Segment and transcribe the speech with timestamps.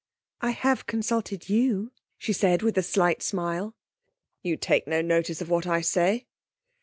[0.41, 3.75] 'I have consulted you,' she said, with a slight smile.
[4.41, 6.25] 'You take no notice of what I say.'